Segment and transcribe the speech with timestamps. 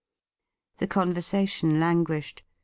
[0.79, 2.41] The conversation languished.